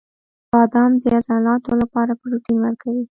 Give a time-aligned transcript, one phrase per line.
[0.51, 3.03] •بادام د عضلاتو لپاره پروټین ورکوي.